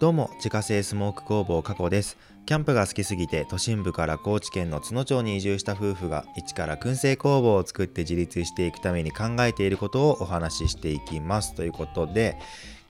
[0.00, 2.16] どうも自家製スモーク工房加古です。
[2.46, 11.54] キャンプが好きすぎて都心部から高知県の津野町に移住した夫婦が一から燻製工房を作って自立していくために考えていることをお話ししていきます。
[11.54, 12.38] ということで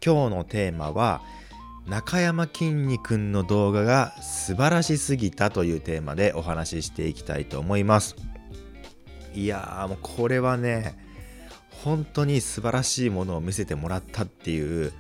[0.07, 1.21] 今日のテーマは
[1.85, 8.15] 中山きんに君の動画が素晴らしすぎたというテーマでお話ししていきたいと思います。
[9.35, 10.97] いやーもうこれはね
[11.83, 14.93] 本当に素晴らしいものを見せてもらったっていう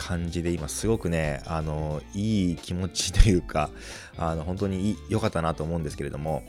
[0.00, 3.68] 感じで今すごくねあのいい気持ちというか
[4.16, 6.42] あの本当に良かったなと思うんですけれども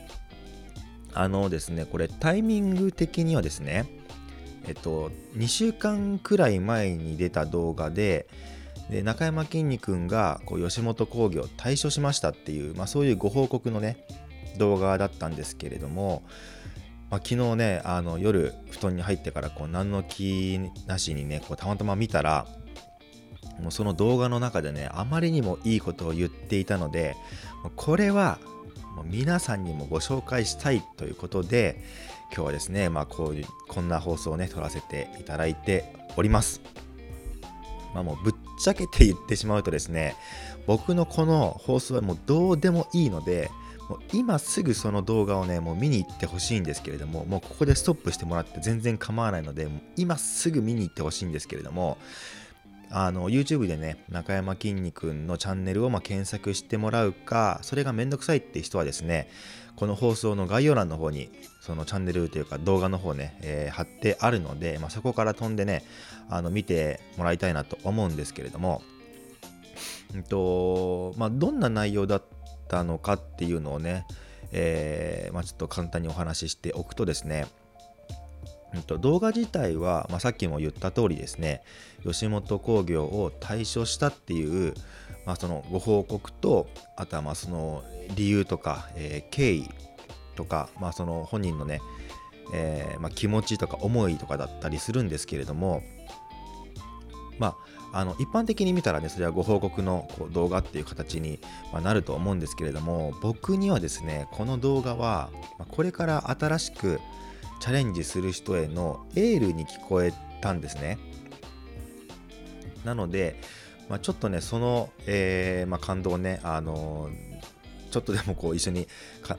[1.12, 3.84] あのですねこれタイミング的にはですね
[4.66, 8.26] えっと2週間くらい前に出た動画で
[8.88, 13.98] で中山きんに君がこう吉本興業退所しましたっていう、まあ、そういうご報告のね
[14.56, 16.22] 動画だったんですけれども、
[17.10, 22.46] まあ、昨日ねあの夜布団に入ってからこう何の気なしにねこうたまたま見たら
[23.62, 27.16] もうその動画の中でねあまりにもいいことを言っていたので
[27.76, 28.38] これは
[28.96, 31.82] もう皆さんにもご紹介したいということで
[32.34, 36.60] 今日はですね、まあ、こういうこんな放送をね撮らせていただいております。
[37.94, 40.16] まあ、もうぶっちゃけて言ってしまうとですね
[40.66, 43.50] 僕のこの放送はもうどうでもいいので
[43.90, 51.98] もう今すぐその動画をねもう見に行ってほしいんですけれどももうここでストップしてもらって全然構わないので今すぐ見に行ってほしいんですけれども
[52.94, 59.30] あの YouTube でね中山きんに君のチャンネルをま検索してもらうかそれがめんどくさいって人はですね
[59.76, 61.30] この放送の概要欄の方に
[61.62, 65.84] そのチャンネルというか動画の方ね、えー、貼ってあるので、まあ、そこから飛んでね
[66.28, 68.82] あの見てもらいたいなと思うんですけれども、
[70.14, 72.22] うんとまあ、どんな内容だっ
[72.68, 74.06] たのかっていうのをね、
[74.52, 77.46] えー、まあ、ちょっと簡単にお話ししておくとですね
[79.00, 81.62] 動画自体は、まあ、さっきも言った通りですね
[82.04, 84.74] 吉本興業を退所したっていう、
[85.26, 87.82] まあ、そのご報告とあとはまあその
[88.16, 89.68] 理由とか、えー、経緯
[90.36, 91.80] とか、まあ、その本人のね、
[92.54, 95.82] えー、まあ、気持ちとか思いとかだったりするんですけれども
[97.38, 97.56] ま
[97.92, 101.40] あ、あの一般的に見たらねそれはご報告のこう動画っていう形に
[101.82, 105.30] なると思うんですけれども僕にはですねこの動画は
[105.70, 107.00] これから新しく
[107.62, 110.98] チャレンジする人へのエールに聞こえたんですね。
[112.84, 113.36] なので、
[113.88, 117.08] まあ、ちょっとね、その、えー、まあ、感動をね、あの
[117.92, 118.88] ちょっとでもこう一緒に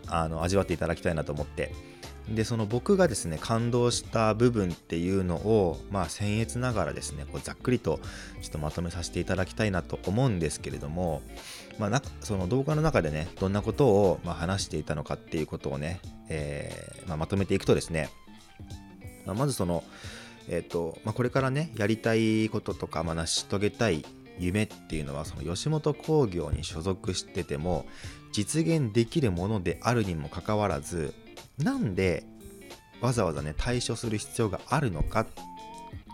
[0.07, 1.73] あの味わっていただきたいなと思って、
[2.29, 7.99] で、その僕がですね、感動した部分っていうのを、まあ、僭越ながらですね、こうざっくりと
[8.41, 11.21] ちょっとまとめさせていただきたいなと思うんですけれども、
[11.77, 18.09] まあ、なその動画の中でね、どんなことをま話していたのかっていうことをね、えー、まあ、まとめていくとですね、
[19.25, 19.83] まあ、まずその、
[20.49, 24.05] えーとまあ、これからねやりたいこととか、まあ、成し遂げたい
[24.39, 27.85] 夢っていうのはその吉本興業に所属してても
[28.31, 31.13] 実現できるものであるにもかかわらず
[31.59, 32.23] なんで
[32.99, 35.27] わざわざね対処する必要があるのかっ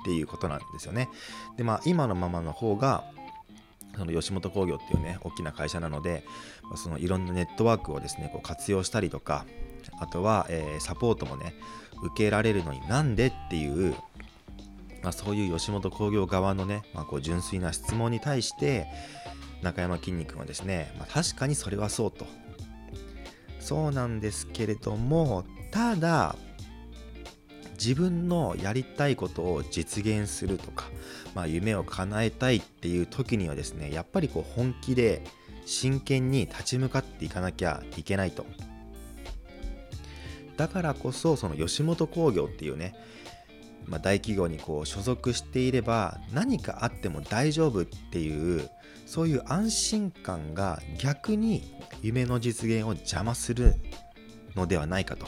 [0.03, 1.09] ていうことなんですよね。
[1.57, 3.03] でまあ今のままの方が
[3.95, 6.23] その吉本興業っていうね大きな会社なので
[6.75, 9.45] そのいろんなネットワークをですねこう活用したりとか
[9.99, 11.55] あとは、えー、サポートもね
[12.03, 13.95] 受けられるのになんでっていう、
[15.03, 18.87] まあ、そういう吉本興業側のね、まあ、こう純粋な質問に対して
[19.61, 22.25] 中山きんに君はですね、まあ、確かにそれはそうと。
[23.59, 26.35] そうなんですけれどもただ
[27.73, 30.85] 自分のやりたいことを実現するとか、
[31.35, 35.23] まあ、夢を叶えたいっていう時にはですねやっぱりこう本気で
[35.65, 38.45] 真剣に立ち向かっていかなきゃいけないと。
[40.59, 42.93] だからこそその吉本興業っていうね、
[43.85, 48.69] まあ、大企業にこう所属していれば何かあっても大丈夫っていう
[49.05, 53.73] そういう安心感が逆に夢の実現を邪魔する
[54.57, 55.27] のではないかと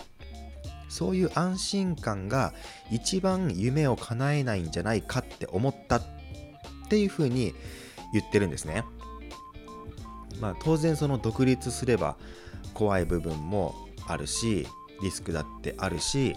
[0.89, 2.53] そういう安心感が
[2.91, 6.03] 一番夢を叶えないんじゃないかって思ったっ
[6.89, 7.53] ていうふうに
[8.11, 8.83] 言ってるんですね。
[10.41, 12.17] まあ当然その独立すれば
[12.73, 13.73] 怖い部分も
[14.07, 14.67] あるし
[15.01, 16.35] リスクだってあるし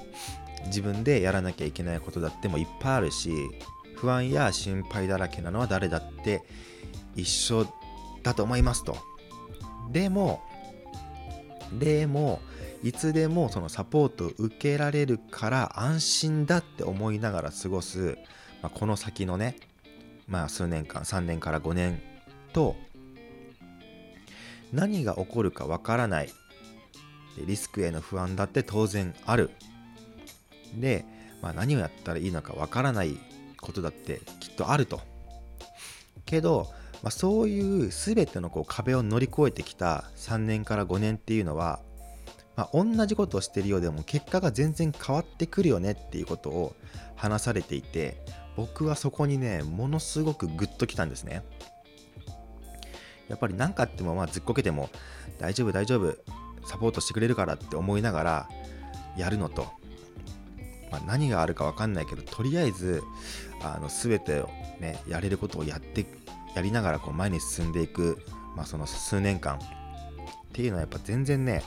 [0.66, 3.30] 自分でやらなきゃいけないことだってもいっぱいあるし
[3.96, 6.42] 不安や心配だらけなのは誰だって
[7.14, 7.66] 一緒
[8.22, 8.96] だと思いますと。
[9.90, 10.42] でも
[11.78, 12.40] でも
[12.82, 18.18] いつでもそのサポートを受けられるから安心だって思いながら過ごす、
[18.62, 19.56] まあ、この先のね
[20.28, 22.00] まあ数年間3年から5年
[22.52, 22.76] と
[24.72, 26.30] 何が起こるかわからない
[27.42, 29.50] リスクへの不安だって当然ある。
[30.74, 31.04] で、
[31.42, 33.18] まあ、何をやったらいいのかわからない
[33.60, 35.00] ことだってきっとあると。
[36.24, 36.68] けど、
[37.02, 41.80] まあ、そういう全てのこう壁を乗り越えてきた3年から5年っていうのは、
[42.56, 46.74] まあ、同じことをしてるようでも結果が全然変わってくるよねっていうことを
[47.16, 48.16] 話されていて
[48.56, 51.42] 僕はそこにねものすごくグッときたんですね
[53.28, 54.90] やっぱり何かあってもまあずっこけても
[55.38, 56.16] 大丈夫大丈夫
[56.66, 58.48] サポートしてくれるからって思いながら
[59.16, 59.66] やるのと、
[60.90, 63.02] まあ、何があるか分かんないけどとりあえず
[63.62, 64.48] あの全てを
[64.80, 66.06] ねやれることをやって
[66.54, 68.18] やりながらこう前に進んでいく、
[68.56, 69.60] まあ、その数年間っ
[70.52, 71.62] ていうのはやっぱ全然ね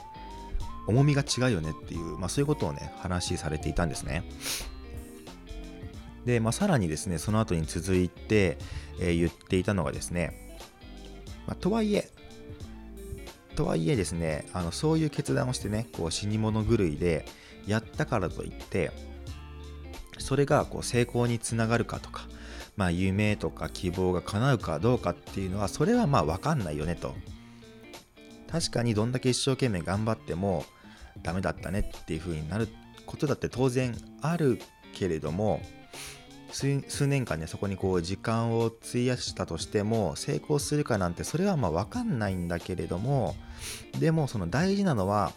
[0.87, 4.23] 重みが違うよねっていう、まあ、そういうことをね話されていたんですね。
[6.25, 8.57] で、まあ、さらにですねその後に続いて、
[8.99, 10.57] えー、言っていたのがですね、
[11.45, 12.09] まあ、とはいえ
[13.57, 17.25] とはいえですねあのそういう決断をしてねこう死に物狂いで
[17.65, 18.91] やったからといって
[20.19, 22.27] それがこう成功につながるかとか、
[22.75, 27.15] まあ、夢とか希望が叶うかどうかっていうのはそれはまあ分かんないよねと。
[28.49, 30.63] 確かにどんだけ一生懸命頑張っても
[31.21, 32.69] ダメだったねっていう風になる
[33.05, 34.59] ことだって当然ある
[34.93, 35.61] けれども
[36.51, 43.35] 数年間ねそこにこう時間を費やしたとしても成功するかなんてそれはまあ分かんないんだけれども
[43.99, 45.31] でもその大事なのは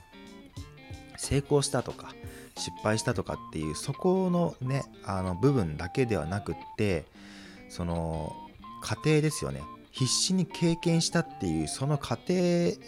[1.17, 2.15] 成功したとか
[2.57, 7.05] 失敗したとかっていうそこのねあの部分だけではなくって
[7.69, 8.35] その
[8.83, 9.63] 過程ですよね。
[9.93, 12.33] 必死に経験したっていうその過程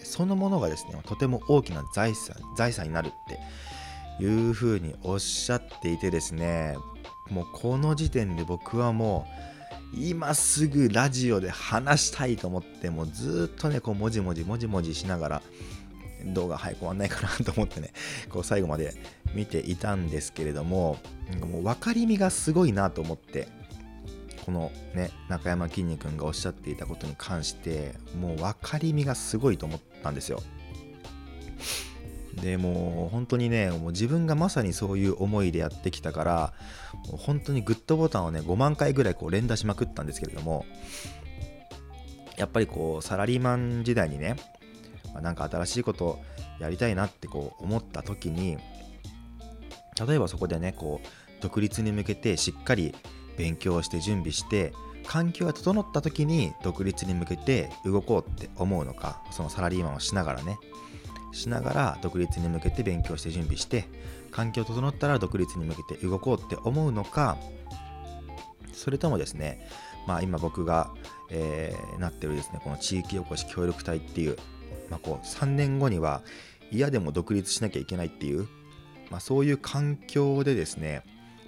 [0.05, 3.11] そのものがですねとても大きな財産財産になるっ
[4.19, 6.77] ていうふうにおっしゃっていてですね
[7.33, 9.27] もうこの時点で僕はも
[9.95, 15.43] う今すぐラジオで話したいと思ってもうずっとねこうもじもじもじもじしながら
[16.27, 17.93] 動画早く終わんないかなと思ってね
[18.31, 18.95] こう最後まで
[19.35, 20.99] 見ていたんですけれども
[21.41, 23.49] もう分かりみがすごいなと思って
[24.45, 30.43] このね中山きんに君がおっしゃっていたことに関してもう分かりみがすごいと思ったんですよ。
[32.41, 36.53] でもう本当にねもう自分がまさにそういう思いでやってきたから
[37.09, 40.65] もう本当にグッドボタンをね5万回ぐらいこう連打しまくったんですけれども
[42.37, 44.37] やっぱりこうサラリーマン時代にね、
[45.13, 46.19] まあ、なんか新しいこと
[46.59, 48.57] やりたいなってこう思った時に
[50.07, 52.95] 例えばそこでねこう独立に向けてしっかり
[53.37, 54.73] 勉強して準備して
[55.07, 60.59] 環境が整った時に独立に向けて動こうって思うのかそのサラリーマンをしながらね。
[61.33, 63.87] しながら独立に向けて勉強して準備して
[64.31, 67.37] 環境整ったら独立に向けて動こうって思うのか
[68.73, 69.67] それともですね
[70.07, 70.91] まあ今僕が、
[71.31, 74.37] えー、なってるですねこの地域おこし協力隊っていう,、
[74.91, 76.23] まあ、こう3年後には
[76.71, 78.49] 嫌でも独立しなきゃいけないっていう、
[79.11, 81.03] まあ、そういう環境でですね、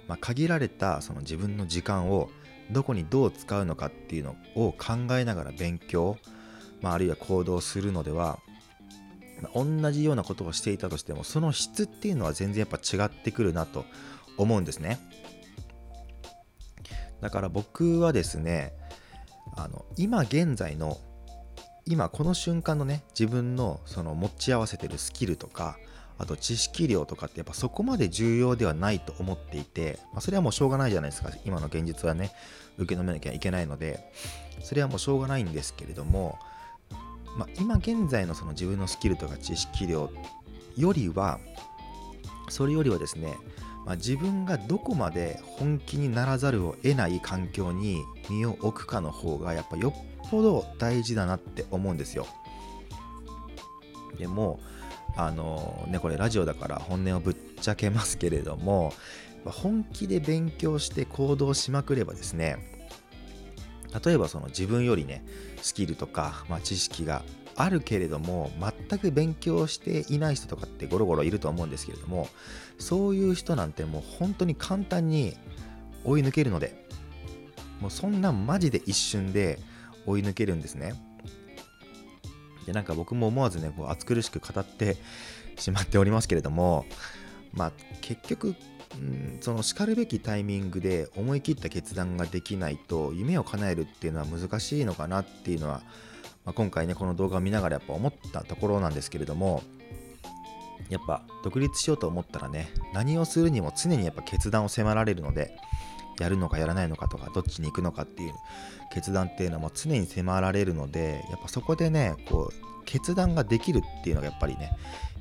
[0.07, 2.29] まあ、限られたその自分の時間を
[2.71, 6.17] どこにどう使うのかっていうのを考えながら勉強、
[6.81, 8.39] まあ、あるいは行動するのでは
[9.53, 13.85] 同じようなことをしていたとしてもその質っていうのは全然やっぱ違ってくるなと
[14.37, 14.99] 思うんですね。
[17.21, 18.73] だから僕はですね
[19.55, 20.97] あの今現在の
[21.85, 25.77] 今この瞬間のね自分のその持ち合わせてるスキルとか
[26.17, 31.29] あと知識量とかってやっぱそこまで重要ではないと思っていて、まあ、それはもうしょうがないじゃないですか。
[31.45, 32.31] 今の現実はね
[32.77, 34.11] 受け止めなきゃいけないので
[34.61, 36.39] それはもうしょうがないんですけれども
[37.35, 40.09] まあ、今現在のその自分のスキルとか知識量
[40.77, 41.39] よりは
[42.49, 43.35] それよりはですね、
[43.85, 52.25] まあ、自分がどこまで本気にならざるを得ない環境に身を置くかの方がやっぱよっぽど大事だなって思うんですよ。
[54.17, 54.59] でも
[55.17, 58.93] あのねこれラジオだから本音をぶっちゃけますけれども
[59.45, 62.74] 本気で勉強して行動しまくればですね
[64.03, 65.23] 例えばその自分よりね
[65.61, 67.23] スキルとか、まあ、知識が
[67.55, 68.51] あるけれども
[68.89, 72.27] 全く勉強していない人とかってゴロゴロいると思うんですけれども
[72.77, 75.37] そういう人なんてもう本当に簡単に
[76.03, 76.85] 追い抜けるので
[77.79, 79.59] もうそんなマジで一瞬で
[80.05, 80.93] 追い抜けるんですね。
[82.65, 84.97] でなんか僕も思わずねこう暑苦しく語って
[85.57, 86.85] しまっておりますけれども
[87.53, 87.71] まあ
[88.01, 88.55] 結局
[88.99, 95.81] うん、そのしかるべきタイミングで思い切った決断ができないと夢を叶えるっていうのは難しいのかなっていうのは、
[96.45, 99.63] まあ、今回ねこの動画を見ながらやっぱ思ったところなんですけれども
[100.89, 105.57] やっぱ独立しようと思ったらね何をするにも常にやっぱ決断を迫られるので
[106.19, 108.33] やるのかやらないのかとかどっちに行くのかっていう
[108.91, 114.71] 決断っていうのはもう常に迫られるのでやっぱそこでねこう決断ができるっていうのがやっぱりね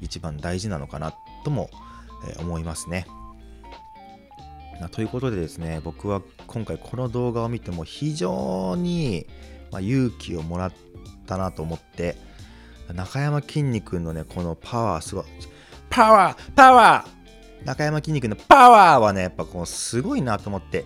[0.01, 1.15] 一番大事なのかな
[1.45, 1.71] とも
[2.39, 3.07] 思いますね。
[4.91, 9.27] ということでですね、僕は今回この動画を見ても非常に
[9.75, 10.73] まあ、勇気をもらっ
[11.27, 12.17] たなと思って
[12.95, 15.25] 中山きんに君のねこのパワーすごい
[15.91, 17.67] パワーパワー!
[17.67, 20.85] 中山きんに君のパワーはねやっぱこうすごいなと思って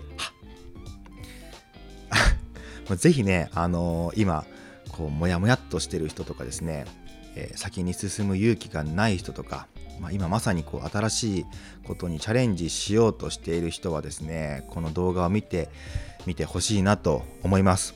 [2.97, 4.47] ぜひねあのー、今
[4.93, 6.87] こうモヤモヤっとしてる人とかですね、
[7.37, 9.67] えー、先に進む勇気がない人とか
[10.01, 11.47] まあ、今まさにこう新しい
[11.87, 15.69] ことにチャレンジしようとしている人はですねこの動画を見て
[16.27, 17.95] みてほしいなと思います。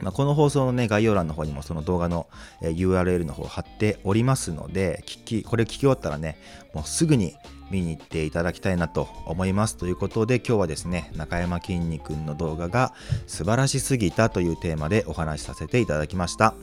[0.00, 2.26] まあ、この放送の、ね、概要欄の方にもその動画の、
[2.60, 6.38] URL の方を貼っておりますので聞きこれ聞き終わったらね
[6.74, 7.34] もうすぐに
[7.70, 12.92] 見に行っていただきたいなと思いますということで今日はですね中山きんに君の動画が
[13.26, 16.54] 素晴らしすぎたというテーマでお話しさせていただきました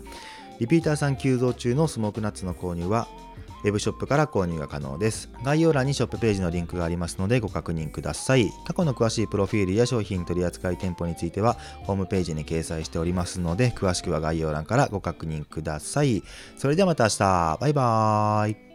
[0.59, 3.07] リピーターさん急増中のスモークナッツの購入は
[3.63, 5.29] ウェブショップから購入が可能です。
[5.43, 8.51] 概要欄にショップページのリンクがありますのでご確認ください。
[8.65, 11.53] 過去の詳しいプロフィールや商品取扱店舗については
[11.83, 16.23] ホームページに掲載しておりますので詳しくは概要欄からご確認ください。
[16.57, 18.72] それではまた明日バイバーイ